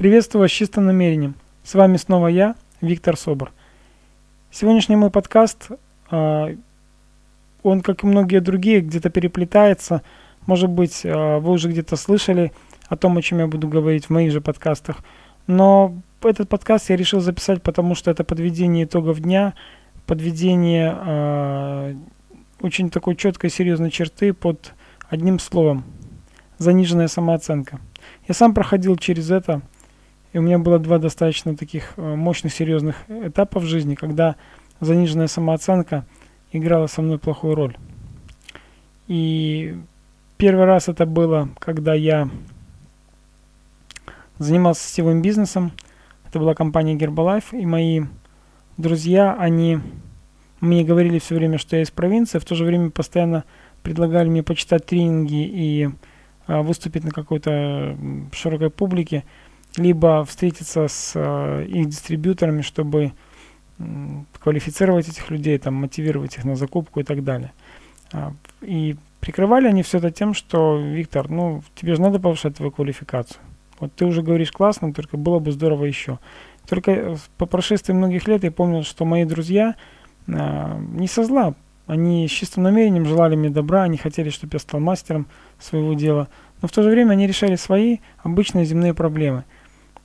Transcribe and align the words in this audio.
Приветствую 0.00 0.40
вас 0.40 0.50
с 0.50 0.54
чистым 0.54 0.86
намерением. 0.86 1.34
С 1.62 1.74
вами 1.74 1.98
снова 1.98 2.28
я, 2.28 2.54
Виктор 2.80 3.18
Собор. 3.18 3.52
Сегодняшний 4.50 4.96
мой 4.96 5.10
подкаст, 5.10 5.68
э, 6.10 6.56
он, 7.62 7.80
как 7.82 8.02
и 8.02 8.06
многие 8.06 8.40
другие, 8.40 8.80
где-то 8.80 9.10
переплетается. 9.10 10.00
Может 10.46 10.70
быть, 10.70 11.04
э, 11.04 11.36
вы 11.40 11.50
уже 11.50 11.68
где-то 11.68 11.96
слышали 11.96 12.50
о 12.88 12.96
том, 12.96 13.18
о 13.18 13.20
чем 13.20 13.40
я 13.40 13.46
буду 13.46 13.68
говорить 13.68 14.06
в 14.06 14.10
моих 14.10 14.32
же 14.32 14.40
подкастах. 14.40 15.00
Но 15.46 15.94
этот 16.22 16.48
подкаст 16.48 16.88
я 16.88 16.96
решил 16.96 17.20
записать, 17.20 17.62
потому 17.62 17.94
что 17.94 18.10
это 18.10 18.24
подведение 18.24 18.86
итогов 18.86 19.20
дня, 19.20 19.52
подведение 20.06 20.96
э, 20.98 21.94
очень 22.62 22.88
такой 22.88 23.16
четкой, 23.16 23.50
серьезной 23.50 23.90
черты 23.90 24.32
под 24.32 24.72
одним 25.10 25.38
словом– 25.38 25.84
заниженная 26.56 27.08
самооценка. 27.08 27.80
Я 28.26 28.32
сам 28.32 28.54
проходил 28.54 28.96
через 28.96 29.30
это– 29.30 29.60
и 30.32 30.38
у 30.38 30.42
меня 30.42 30.58
было 30.58 30.78
два 30.78 30.98
достаточно 30.98 31.56
таких 31.56 31.94
э, 31.96 32.14
мощных, 32.14 32.52
серьезных 32.52 32.96
этапа 33.08 33.60
в 33.60 33.64
жизни, 33.64 33.94
когда 33.94 34.36
заниженная 34.80 35.26
самооценка 35.26 36.06
играла 36.52 36.86
со 36.86 37.02
мной 37.02 37.18
плохую 37.18 37.54
роль. 37.54 37.76
И 39.08 39.76
первый 40.36 40.66
раз 40.66 40.88
это 40.88 41.04
было, 41.06 41.48
когда 41.58 41.94
я 41.94 42.28
занимался 44.38 44.88
сетевым 44.88 45.20
бизнесом. 45.20 45.72
Это 46.28 46.38
была 46.38 46.54
компания 46.54 46.96
Herbalife, 46.96 47.58
и 47.58 47.66
мои 47.66 48.02
друзья, 48.76 49.36
они 49.38 49.80
мне 50.60 50.84
говорили 50.84 51.18
все 51.18 51.34
время, 51.34 51.58
что 51.58 51.76
я 51.76 51.82
из 51.82 51.90
провинции, 51.90 52.38
в 52.38 52.44
то 52.44 52.54
же 52.54 52.64
время 52.64 52.90
постоянно 52.90 53.44
предлагали 53.82 54.28
мне 54.28 54.42
почитать 54.42 54.86
тренинги 54.86 55.42
и 55.42 55.88
а, 56.46 56.62
выступить 56.62 57.04
на 57.04 57.10
какой-то 57.10 57.96
широкой 58.32 58.70
публике 58.70 59.24
либо 59.76 60.24
встретиться 60.24 60.88
с 60.88 61.12
э, 61.14 61.66
их 61.68 61.88
дистрибьюторами, 61.88 62.62
чтобы 62.62 63.12
квалифицировать 64.40 65.08
этих 65.08 65.30
людей, 65.30 65.58
там, 65.58 65.74
мотивировать 65.74 66.36
их 66.36 66.44
на 66.44 66.56
закупку 66.56 67.00
и 67.00 67.02
так 67.02 67.24
далее. 67.24 67.52
А, 68.12 68.32
и 68.60 68.96
прикрывали 69.20 69.68
они 69.68 69.82
все 69.82 69.98
это 69.98 70.10
тем, 70.10 70.34
что, 70.34 70.78
Виктор, 70.78 71.30
ну, 71.30 71.62
тебе 71.74 71.94
же 71.94 72.02
надо 72.02 72.20
повышать 72.20 72.56
твою 72.56 72.72
квалификацию. 72.72 73.40
Вот 73.78 73.94
ты 73.94 74.04
уже 74.04 74.22
говоришь 74.22 74.52
классно, 74.52 74.92
только 74.92 75.16
было 75.16 75.38
бы 75.38 75.52
здорово 75.52 75.84
еще. 75.84 76.18
Только 76.68 76.90
э, 76.90 77.16
по 77.38 77.46
прошествии 77.46 77.94
многих 77.94 78.28
лет 78.28 78.44
я 78.44 78.50
помню, 78.50 78.82
что 78.82 79.04
мои 79.04 79.24
друзья 79.24 79.76
а, 80.28 80.78
не 80.78 81.06
со 81.06 81.24
зла, 81.24 81.54
они 81.86 82.28
с 82.28 82.30
чистым 82.30 82.64
намерением 82.64 83.06
желали 83.06 83.34
мне 83.34 83.50
добра, 83.50 83.82
они 83.82 83.96
хотели, 83.96 84.30
чтобы 84.30 84.54
я 84.54 84.58
стал 84.58 84.80
мастером 84.80 85.26
своего 85.58 85.94
дела, 85.94 86.28
но 86.60 86.68
в 86.68 86.72
то 86.72 86.82
же 86.82 86.90
время 86.90 87.12
они 87.12 87.26
решали 87.26 87.56
свои 87.56 87.98
обычные 88.22 88.64
земные 88.64 88.94
проблемы– 88.94 89.44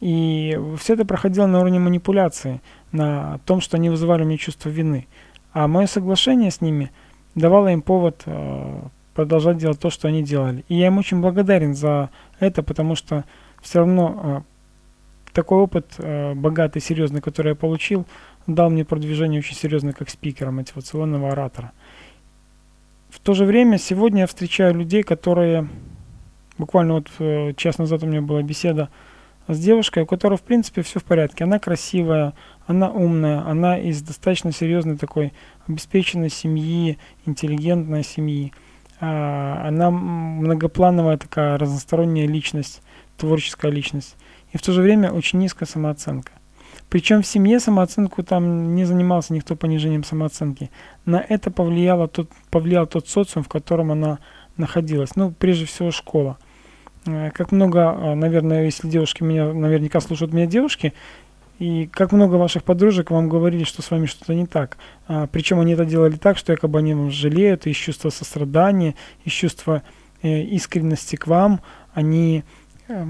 и 0.05 0.55
все 0.77 0.93
это 0.93 1.03
проходило 1.03 1.47
на 1.47 1.61
уровне 1.61 1.79
манипуляции, 1.79 2.61
на 2.91 3.39
том, 3.47 3.59
что 3.59 3.77
они 3.77 3.89
вызывали 3.89 4.23
меня 4.23 4.37
чувство 4.37 4.69
вины. 4.69 5.07
А 5.51 5.67
мое 5.67 5.87
соглашение 5.87 6.51
с 6.51 6.61
ними 6.61 6.91
давало 7.33 7.69
им 7.69 7.81
повод 7.81 8.21
э, 8.27 8.81
продолжать 9.15 9.57
делать 9.57 9.79
то, 9.79 9.89
что 9.89 10.07
они 10.07 10.21
делали. 10.21 10.63
И 10.69 10.75
я 10.75 10.87
им 10.87 10.99
очень 10.99 11.21
благодарен 11.21 11.73
за 11.73 12.11
это, 12.39 12.61
потому 12.61 12.93
что 12.93 13.25
все 13.63 13.79
равно 13.79 14.43
э, 14.45 15.31
такой 15.33 15.57
опыт 15.57 15.95
э, 15.97 16.35
богатый, 16.35 16.83
серьезный, 16.83 17.21
который 17.21 17.49
я 17.49 17.55
получил, 17.55 18.05
дал 18.45 18.69
мне 18.69 18.85
продвижение 18.85 19.39
очень 19.39 19.55
серьезное 19.55 19.93
как 19.93 20.11
спикера, 20.11 20.51
мотивационного 20.51 21.31
оратора. 21.31 21.71
В 23.09 23.19
то 23.19 23.33
же 23.33 23.45
время 23.45 23.79
сегодня 23.79 24.19
я 24.21 24.27
встречаю 24.27 24.75
людей, 24.75 25.01
которые... 25.01 25.67
Буквально 26.59 26.93
вот 26.93 27.09
э, 27.17 27.53
час 27.57 27.79
назад 27.79 28.03
у 28.03 28.05
меня 28.05 28.21
была 28.21 28.43
беседа 28.43 28.89
с 29.47 29.59
девушкой, 29.59 30.03
у 30.03 30.05
которой, 30.05 30.37
в 30.37 30.41
принципе, 30.41 30.81
все 30.81 30.99
в 30.99 31.03
порядке. 31.03 31.43
Она 31.43 31.59
красивая, 31.59 32.33
она 32.67 32.89
умная, 32.89 33.45
она 33.47 33.77
из 33.77 34.01
достаточно 34.01 34.51
серьезной 34.51 34.97
такой 34.97 35.33
обеспеченной 35.67 36.29
семьи, 36.29 36.97
интеллигентной 37.25 38.03
семьи. 38.03 38.53
А, 38.99 39.67
она 39.67 39.91
многоплановая 39.91 41.17
такая 41.17 41.57
разносторонняя 41.57 42.27
личность, 42.27 42.81
творческая 43.17 43.71
личность. 43.71 44.15
И 44.51 44.57
в 44.57 44.61
то 44.61 44.71
же 44.71 44.81
время 44.81 45.11
очень 45.11 45.39
низкая 45.39 45.67
самооценка. 45.67 46.31
Причем 46.89 47.21
в 47.21 47.27
семье 47.27 47.59
самооценку 47.59 48.23
там 48.23 48.75
не 48.75 48.85
занимался 48.85 49.33
никто 49.33 49.55
понижением 49.55 50.03
самооценки. 50.03 50.71
На 51.05 51.17
это 51.17 51.51
повлияло 51.51 52.07
тот, 52.07 52.29
повлиял 52.49 52.87
тот 52.87 53.07
социум, 53.07 53.43
в 53.43 53.49
котором 53.49 53.91
она 53.91 54.19
находилась. 54.57 55.15
Ну, 55.15 55.31
прежде 55.31 55.65
всего, 55.65 55.91
школа. 55.91 56.37
Э, 57.05 57.31
как 57.31 57.51
много, 57.51 57.91
а, 57.91 58.15
наверное, 58.15 58.65
если 58.65 58.87
девушки 58.87 59.23
меня, 59.23 59.53
наверняка 59.53 59.99
слушают 59.99 60.33
меня 60.33 60.45
девушки, 60.45 60.93
и 61.59 61.87
как 61.87 62.11
много 62.11 62.35
ваших 62.35 62.63
подружек 62.63 63.11
вам 63.11 63.29
говорили, 63.29 63.63
что 63.63 63.81
с 63.81 63.89
вами 63.89 64.07
что-то 64.07 64.33
не 64.33 64.45
так. 64.45 64.77
А, 65.07 65.27
причем 65.27 65.59
они 65.59 65.73
это 65.73 65.85
делали 65.85 66.17
так, 66.17 66.37
что 66.37 66.51
якобы 66.51 66.79
они 66.79 66.93
вам 66.93 67.11
жалеют, 67.11 67.65
из 67.65 67.77
чувства 67.77 68.09
сострадания, 68.09 68.95
из 69.23 69.31
чувства 69.31 69.81
э, 70.21 70.41
искренности 70.41 71.15
к 71.15 71.27
вам. 71.27 71.61
Они 71.93 72.43
э, 72.89 73.05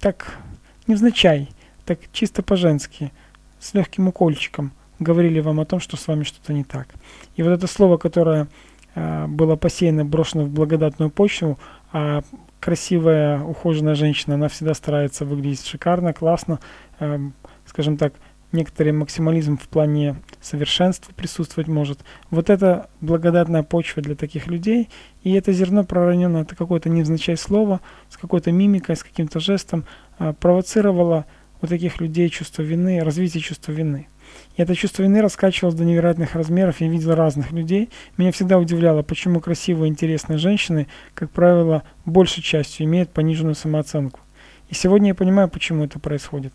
так 0.00 0.38
невзначай, 0.86 1.50
так 1.84 1.98
чисто 2.12 2.42
по-женски, 2.42 3.12
с 3.58 3.74
легким 3.74 4.08
укольчиком 4.08 4.72
говорили 4.98 5.40
вам 5.40 5.60
о 5.60 5.64
том, 5.64 5.80
что 5.80 5.96
с 5.96 6.06
вами 6.06 6.24
что-то 6.24 6.52
не 6.52 6.64
так. 6.64 6.88
И 7.36 7.42
вот 7.42 7.50
это 7.50 7.66
слово, 7.66 7.96
которое 7.98 8.48
э, 8.94 9.26
было 9.26 9.56
посеяно, 9.56 10.04
брошено 10.06 10.44
в 10.44 10.50
благодатную 10.50 11.10
почву, 11.10 11.58
а 11.92 12.22
красивая, 12.60 13.40
ухоженная 13.42 13.94
женщина, 13.94 14.34
она 14.34 14.48
всегда 14.48 14.74
старается 14.74 15.24
выглядеть 15.24 15.66
шикарно, 15.66 16.12
классно, 16.12 16.60
э, 17.00 17.18
скажем 17.66 17.96
так, 17.96 18.12
некоторый 18.52 18.92
максимализм 18.92 19.56
в 19.56 19.68
плане 19.68 20.16
совершенства 20.40 21.12
присутствовать 21.14 21.68
может. 21.68 22.00
Вот 22.30 22.50
это 22.50 22.88
благодатная 23.00 23.62
почва 23.62 24.02
для 24.02 24.14
таких 24.14 24.46
людей, 24.46 24.88
и 25.22 25.32
это 25.32 25.52
зерно 25.52 25.84
пророненное, 25.84 26.42
это 26.42 26.56
какое-то 26.56 26.88
невзначай 26.88 27.36
слово, 27.36 27.80
с 28.08 28.16
какой-то 28.16 28.52
мимикой, 28.52 28.96
с 28.96 29.02
каким-то 29.02 29.40
жестом, 29.40 29.84
э, 30.18 30.32
провоцировало 30.38 31.26
у 31.62 31.66
таких 31.66 32.00
людей 32.00 32.28
чувство 32.28 32.62
вины, 32.62 33.00
развитие 33.00 33.42
чувства 33.42 33.72
вины. 33.72 34.08
И 34.56 34.62
это 34.62 34.74
чувство 34.74 35.02
вины 35.02 35.22
раскачивалось 35.22 35.74
до 35.74 35.84
невероятных 35.84 36.34
размеров. 36.34 36.80
Я 36.80 36.88
видел 36.88 37.14
разных 37.14 37.52
людей. 37.52 37.88
Меня 38.16 38.32
всегда 38.32 38.58
удивляло, 38.58 39.02
почему 39.02 39.40
красивые, 39.40 39.88
интересные 39.88 40.38
женщины, 40.38 40.86
как 41.14 41.30
правило, 41.30 41.82
большей 42.04 42.42
частью 42.42 42.86
имеют 42.86 43.10
пониженную 43.10 43.54
самооценку. 43.54 44.20
И 44.68 44.74
сегодня 44.74 45.08
я 45.08 45.14
понимаю, 45.14 45.48
почему 45.48 45.84
это 45.84 45.98
происходит. 45.98 46.52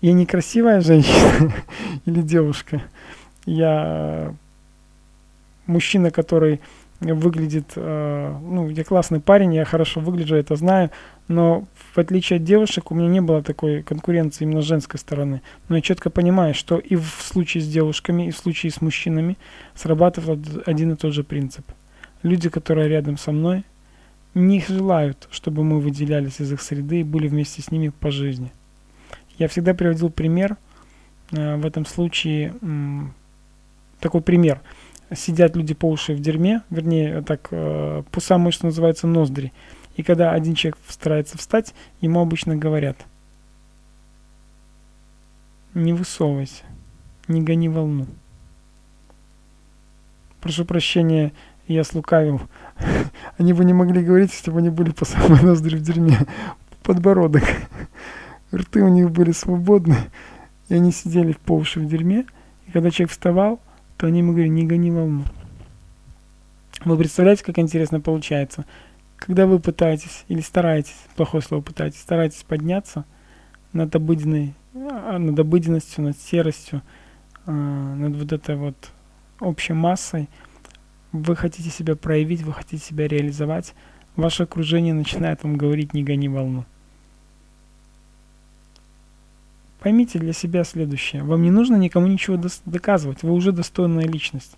Я 0.00 0.12
не 0.12 0.26
красивая 0.26 0.80
женщина 0.80 1.52
или 2.06 2.22
девушка. 2.22 2.82
Я 3.46 4.34
мужчина, 5.66 6.10
который 6.10 6.60
выглядит, 7.02 7.72
э, 7.76 8.38
ну, 8.42 8.68
я 8.68 8.84
классный 8.84 9.20
парень, 9.20 9.54
я 9.54 9.64
хорошо 9.64 10.00
выгляжу, 10.00 10.36
это 10.36 10.56
знаю, 10.56 10.90
но 11.28 11.66
в 11.94 11.98
отличие 11.98 12.36
от 12.36 12.44
девушек 12.44 12.90
у 12.90 12.94
меня 12.94 13.08
не 13.08 13.20
было 13.20 13.42
такой 13.42 13.82
конкуренции 13.82 14.44
именно 14.44 14.62
с 14.62 14.66
женской 14.66 14.98
стороны. 15.00 15.42
Но 15.68 15.76
я 15.76 15.82
четко 15.82 16.10
понимаю, 16.10 16.54
что 16.54 16.78
и 16.78 16.96
в 16.96 17.06
случае 17.20 17.62
с 17.62 17.68
девушками, 17.68 18.28
и 18.28 18.30
в 18.30 18.36
случае 18.36 18.70
с 18.70 18.80
мужчинами 18.80 19.36
срабатывает 19.74 20.40
один 20.66 20.92
и 20.92 20.96
тот 20.96 21.12
же 21.12 21.24
принцип. 21.24 21.64
Люди, 22.22 22.48
которые 22.48 22.88
рядом 22.88 23.18
со 23.18 23.32
мной, 23.32 23.64
не 24.34 24.64
желают, 24.66 25.28
чтобы 25.30 25.64
мы 25.64 25.80
выделялись 25.80 26.40
из 26.40 26.52
их 26.52 26.62
среды 26.62 27.00
и 27.00 27.04
были 27.04 27.28
вместе 27.28 27.60
с 27.62 27.70
ними 27.70 27.88
по 27.88 28.10
жизни. 28.10 28.52
Я 29.38 29.48
всегда 29.48 29.74
приводил 29.74 30.08
пример, 30.10 30.56
э, 31.32 31.56
в 31.56 31.66
этом 31.66 31.84
случае 31.84 32.54
такой 34.00 34.20
пример– 34.20 34.60
сидят 35.14 35.56
люди 35.56 35.74
по 35.74 35.88
уши 35.88 36.14
в 36.14 36.20
дерьме, 36.20 36.62
вернее, 36.70 37.22
так, 37.22 37.48
э, 37.50 38.02
пуса 38.10 38.38
мышц 38.38 38.62
называется 38.62 39.06
ноздри. 39.06 39.52
И 39.96 40.02
когда 40.02 40.32
один 40.32 40.54
человек 40.54 40.78
старается 40.88 41.36
встать, 41.38 41.74
ему 42.00 42.20
обычно 42.20 42.56
говорят, 42.56 42.96
не 45.74 45.92
высовывайся, 45.92 46.64
не 47.28 47.42
гони 47.42 47.68
волну. 47.68 48.06
Прошу 50.40 50.64
прощения, 50.64 51.32
я 51.68 51.84
слукавил. 51.84 52.40
Они 53.38 53.52
бы 53.52 53.64
не 53.64 53.72
могли 53.72 54.02
говорить, 54.02 54.32
если 54.32 54.50
бы 54.50 54.58
они 54.58 54.70
были 54.70 54.90
по 54.90 55.04
самой 55.04 55.40
ноздри 55.42 55.76
в 55.76 55.82
дерьме. 55.82 56.18
Подбородок. 56.82 57.44
Рты 58.52 58.82
у 58.82 58.88
них 58.88 59.10
были 59.10 59.30
свободны, 59.30 59.96
и 60.68 60.74
они 60.74 60.90
сидели 60.92 61.32
по 61.32 61.52
уши 61.52 61.80
в 61.80 61.86
дерьме. 61.86 62.26
И 62.66 62.72
когда 62.72 62.90
человек 62.90 63.12
вставал, 63.12 63.60
то 64.02 64.08
они 64.08 64.18
ему 64.18 64.32
говорят, 64.32 64.50
не 64.50 64.66
гони 64.66 64.90
волну. 64.90 65.22
Вы 66.84 66.96
представляете, 66.96 67.44
как 67.44 67.60
интересно 67.60 68.00
получается? 68.00 68.64
Когда 69.14 69.46
вы 69.46 69.60
пытаетесь 69.60 70.24
или 70.26 70.40
стараетесь, 70.40 70.96
плохое 71.14 71.40
слово 71.40 71.62
пытаетесь, 71.62 72.00
стараетесь 72.00 72.42
подняться 72.42 73.04
над 73.72 73.94
обыденной, 73.94 74.54
а, 74.74 75.20
над 75.20 75.38
обыденностью, 75.38 76.02
над 76.02 76.18
серостью, 76.18 76.82
а, 77.46 77.52
над 77.52 78.16
вот 78.16 78.32
этой 78.32 78.56
вот 78.56 78.90
общей 79.38 79.72
массой, 79.72 80.28
вы 81.12 81.36
хотите 81.36 81.70
себя 81.70 81.94
проявить, 81.94 82.42
вы 82.42 82.52
хотите 82.52 82.84
себя 82.84 83.06
реализовать, 83.06 83.72
ваше 84.16 84.42
окружение 84.42 84.94
начинает 84.94 85.44
вам 85.44 85.56
говорить 85.56 85.94
«не 85.94 86.02
гони 86.02 86.28
волну». 86.28 86.64
Поймите 89.82 90.20
для 90.20 90.32
себя 90.32 90.62
следующее. 90.62 91.24
Вам 91.24 91.42
не 91.42 91.50
нужно 91.50 91.74
никому 91.74 92.06
ничего 92.06 92.40
доказывать. 92.66 93.24
Вы 93.24 93.32
уже 93.32 93.50
достойная 93.50 94.06
личность. 94.06 94.56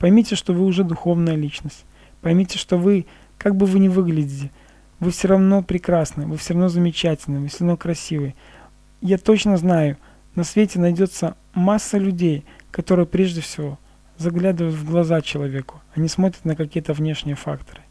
Поймите, 0.00 0.34
что 0.34 0.52
вы 0.52 0.64
уже 0.64 0.82
духовная 0.82 1.36
личность. 1.36 1.84
Поймите, 2.22 2.58
что 2.58 2.76
вы, 2.76 3.06
как 3.38 3.54
бы 3.54 3.66
вы 3.66 3.78
ни 3.78 3.86
выглядите, 3.86 4.50
вы 4.98 5.12
все 5.12 5.28
равно 5.28 5.62
прекрасны, 5.62 6.26
вы 6.26 6.36
все 6.38 6.54
равно 6.54 6.68
замечательны, 6.68 7.38
вы 7.38 7.46
все 7.46 7.60
равно 7.60 7.76
красивы. 7.76 8.34
Я 9.00 9.16
точно 9.16 9.56
знаю, 9.58 9.96
на 10.34 10.42
свете 10.42 10.80
найдется 10.80 11.36
масса 11.54 11.98
людей, 11.98 12.44
которые 12.72 13.06
прежде 13.06 13.42
всего 13.42 13.78
заглядывают 14.18 14.74
в 14.74 14.90
глаза 14.90 15.20
человеку, 15.20 15.82
они 15.94 16.08
смотрят 16.08 16.44
на 16.44 16.56
какие-то 16.56 16.94
внешние 16.94 17.36
факторы. 17.36 17.82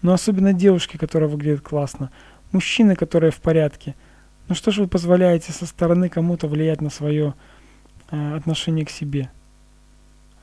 Но 0.00 0.14
особенно 0.14 0.54
девушки, 0.54 0.96
которые 0.96 1.28
выглядят 1.28 1.60
классно, 1.60 2.10
мужчины, 2.50 2.96
которые 2.96 3.30
в 3.30 3.42
порядке– 3.42 3.94
ну 4.48 4.54
что 4.54 4.70
ж 4.70 4.78
вы 4.78 4.88
позволяете 4.88 5.52
со 5.52 5.66
стороны 5.66 6.08
кому-то 6.08 6.48
влиять 6.48 6.80
на 6.80 6.90
свое 6.90 7.34
э, 8.10 8.36
отношение 8.36 8.84
к 8.84 8.90
себе? 8.90 9.30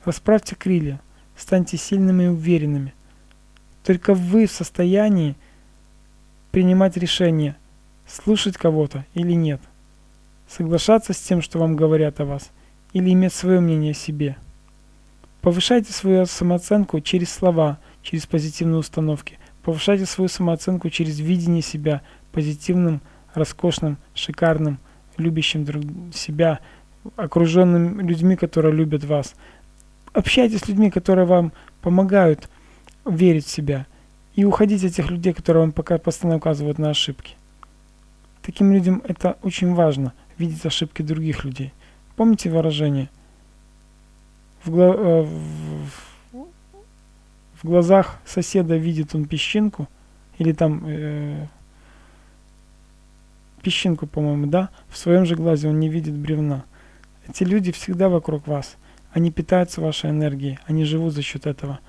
Расправьте 0.04 0.56
крылья, 0.56 1.00
станьте 1.36 1.76
сильными 1.76 2.24
и 2.24 2.28
уверенными. 2.28 2.94
Только 3.84 4.14
вы 4.14 4.46
в 4.46 4.52
состоянии 4.52 5.36
принимать 6.50 6.96
решение, 6.96 7.56
слушать 8.06 8.56
кого-то 8.56 9.06
или 9.14 9.32
нет, 9.32 9.60
соглашаться 10.48 11.12
с 11.12 11.20
тем, 11.20 11.40
что 11.40 11.58
вам 11.58 11.76
говорят 11.76 12.20
о 12.20 12.24
вас, 12.24 12.50
или 12.92 13.12
иметь 13.12 13.32
свое 13.32 13.60
мнение 13.60 13.92
о 13.92 13.94
себе. 13.94 14.36
Повышайте 15.40 15.92
свою 15.92 16.26
самооценку 16.26 17.00
через 17.00 17.32
слова, 17.32 17.78
через 18.02 18.26
позитивные 18.26 18.78
установки. 18.78 19.38
Повышайте 19.62 20.06
свою 20.06 20.28
самооценку 20.28 20.90
через 20.90 21.20
видение 21.20 21.62
себя 21.62 22.02
позитивным 22.32 23.00
роскошным, 23.34 23.96
шикарным, 24.14 24.78
любящим 25.16 25.64
друг 25.64 25.84
себя, 26.14 26.60
окруженным 27.16 28.00
людьми, 28.00 28.36
которые 28.36 28.74
любят 28.74 29.04
вас. 29.04 29.34
Общайтесь 30.12 30.60
с 30.60 30.68
людьми, 30.68 30.90
которые 30.90 31.26
вам 31.26 31.52
помогают 31.80 32.48
верить 33.04 33.46
в 33.46 33.50
себя. 33.50 33.86
И 34.34 34.44
уходите 34.44 34.86
от 34.86 34.94
тех 34.94 35.10
людей, 35.10 35.32
которые 35.32 35.62
вам 35.62 35.72
пока 35.72 35.98
постоянно 35.98 36.36
указывают 36.36 36.78
на 36.78 36.90
ошибки. 36.90 37.34
Таким 38.42 38.72
людям 38.72 39.02
это 39.06 39.36
очень 39.42 39.74
важно, 39.74 40.12
видеть 40.38 40.64
ошибки 40.64 41.02
других 41.02 41.44
людей. 41.44 41.72
Помните 42.16 42.50
выражение? 42.50 43.08
В, 44.64 44.70
гла 44.70 44.94
э, 44.96 45.22
в, 45.22 46.46
в 47.62 47.64
глазах 47.64 48.20
соседа 48.24 48.76
видит 48.76 49.14
он 49.14 49.26
песчинку, 49.26 49.88
или 50.38 50.52
там 50.52 50.82
э, 50.86 51.46
песчинку, 53.62 54.06
по-моему, 54.06 54.46
да, 54.46 54.70
в 54.88 54.96
своем 54.96 55.24
же 55.24 55.36
глазе 55.36 55.68
он 55.68 55.78
не 55.80 55.88
видит 55.88 56.14
бревна. 56.14 56.64
Эти 57.28 57.44
люди 57.44 57.72
всегда 57.72 58.08
вокруг 58.08 58.46
вас. 58.46 58.76
Они 59.12 59.30
питаются 59.30 59.80
вашей 59.80 60.10
энергией, 60.10 60.58
они 60.66 60.84
живут 60.84 61.12
за 61.12 61.22
счет 61.22 61.46
этого. 61.46 61.80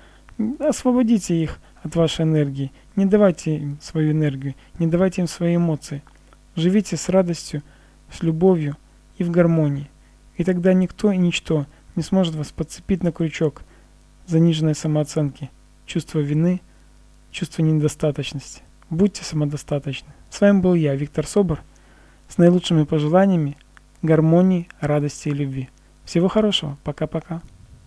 Освободите 0.58 1.34
их 1.34 1.58
от 1.82 1.96
вашей 1.96 2.24
энергии. 2.24 2.72
Не 2.96 3.06
давайте 3.06 3.56
им 3.56 3.78
свою 3.80 4.12
энергию, 4.12 4.54
не 4.78 4.86
давайте 4.86 5.22
им 5.22 5.28
свои 5.28 5.56
эмоции. 5.56 6.02
Живите 6.56 6.96
с 6.96 7.08
радостью, 7.08 7.62
с 8.10 8.22
любовью 8.22 8.76
и 9.18 9.24
в 9.24 9.30
гармонии. 9.30 9.90
И 10.36 10.44
тогда 10.44 10.72
никто 10.72 11.12
и 11.12 11.16
ничто 11.16 11.66
не 11.96 12.02
сможет 12.02 12.34
вас 12.34 12.50
подцепить 12.50 13.02
на 13.02 13.12
крючок 13.12 13.62
заниженной 14.26 14.74
самооценки, 14.74 15.50
чувство 15.86 16.18
вины, 16.18 16.60
чувство 17.30 17.62
недостаточности. 17.62 18.62
Будьте 18.90 19.24
самодостаточны. 19.24 20.08
С 20.30 20.40
вами 20.40 20.60
был 20.60 20.74
я, 20.74 20.94
Виктор 20.94 21.26
Собор, 21.26 21.60
с 22.28 22.38
наилучшими 22.38 22.84
пожеланиями, 22.84 23.56
гармонии, 24.02 24.68
радости 24.80 25.28
и 25.28 25.32
любви. 25.32 25.70
Всего 26.04 26.28
хорошего. 26.28 26.76
Пока-пока. 26.84 27.40